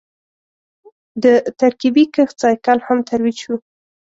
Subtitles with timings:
[1.23, 1.25] د
[1.59, 3.55] ترکیبي کښت سایکل هم ترویج شو.